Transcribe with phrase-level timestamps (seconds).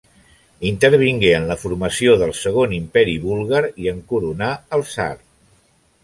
[0.67, 5.11] Intervingué en la formació del segon imperi búlgar i en coronà el tsar.